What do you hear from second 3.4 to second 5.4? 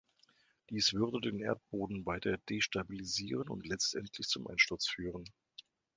und letztendlich zum Einsturz führen.